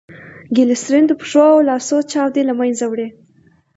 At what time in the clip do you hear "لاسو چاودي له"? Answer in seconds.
1.67-2.53